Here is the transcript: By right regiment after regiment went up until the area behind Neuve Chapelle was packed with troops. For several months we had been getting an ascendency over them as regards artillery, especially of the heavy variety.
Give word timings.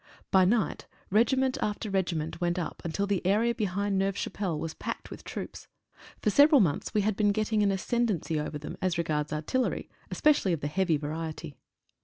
By 0.31 0.45
right 0.45 0.83
regiment 1.11 1.59
after 1.61 1.91
regiment 1.91 2.41
went 2.41 2.57
up 2.57 2.81
until 2.83 3.05
the 3.05 3.23
area 3.23 3.53
behind 3.53 3.99
Neuve 3.99 4.17
Chapelle 4.17 4.57
was 4.57 4.73
packed 4.73 5.11
with 5.11 5.23
troops. 5.23 5.67
For 6.23 6.31
several 6.31 6.59
months 6.59 6.91
we 6.95 7.01
had 7.01 7.15
been 7.15 7.31
getting 7.31 7.61
an 7.61 7.69
ascendency 7.71 8.39
over 8.39 8.57
them 8.57 8.77
as 8.81 8.97
regards 8.97 9.31
artillery, 9.31 9.91
especially 10.09 10.53
of 10.53 10.61
the 10.61 10.67
heavy 10.67 10.97
variety. 10.97 11.53